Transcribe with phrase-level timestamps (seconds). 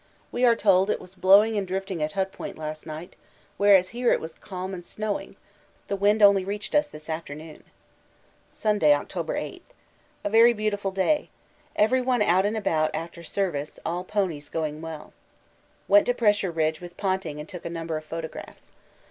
[0.31, 3.15] We are told it was blowing and drifting at Hut Point last night,
[3.57, 5.35] whereas here it was calm and snowing;
[5.89, 7.63] the wind only reached us this afternoon.
[8.51, 9.61] Sunday, October 8.
[10.23, 11.29] A very beautiful day.
[11.75, 15.13] Everyone out and about after Service, all ponies going well.
[15.87, 18.71] Went to Pressure Ridge with Ponting and took a number of photographs.